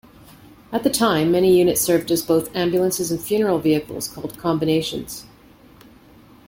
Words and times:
At 0.73 0.81
the 0.83 0.89
time, 0.89 1.31
many 1.31 1.55
units 1.55 1.79
served 1.79 2.09
as 2.09 2.23
both 2.23 2.55
ambulances 2.55 3.11
and 3.11 3.21
funeral 3.21 3.59
vehicles, 3.59 4.07
called 4.07 4.35
combinations. 4.35 5.25